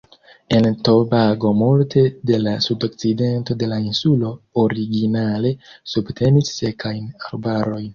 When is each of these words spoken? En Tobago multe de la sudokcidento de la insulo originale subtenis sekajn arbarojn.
En 0.55 0.65
Tobago 0.87 1.51
multe 1.59 2.01
de 2.31 2.39
la 2.47 2.55
sudokcidento 2.69 3.59
de 3.63 3.71
la 3.75 3.81
insulo 3.91 4.35
originale 4.67 5.57
subtenis 5.97 6.55
sekajn 6.61 7.11
arbarojn. 7.33 7.85